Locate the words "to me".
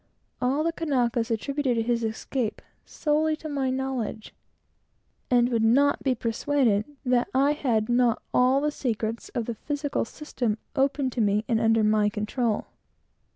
11.11-11.45